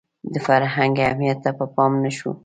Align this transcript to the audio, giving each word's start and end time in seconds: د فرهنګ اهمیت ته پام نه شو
د 0.33 0.35
فرهنګ 0.47 0.95
اهمیت 1.03 1.37
ته 1.43 1.51
پام 1.75 1.91
نه 2.03 2.11
شو 2.17 2.31